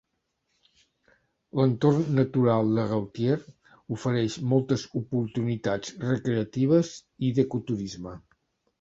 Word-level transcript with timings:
L'entorn 1.59 2.07
natural 2.21 2.71
de 2.79 2.87
Gautier 2.93 3.37
ofereix 3.99 4.41
moltes 4.57 4.89
oportunitats 5.03 5.97
recreatives 6.11 6.95
i 7.31 7.35
d'ecoturisme. 7.41 8.21